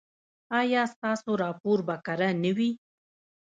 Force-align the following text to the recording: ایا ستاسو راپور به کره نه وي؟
ایا 0.59 0.81
ستاسو 0.93 1.29
راپور 1.43 1.79
به 1.87 1.95
کره 2.05 2.29
نه 2.43 2.51
وي؟ 2.57 2.69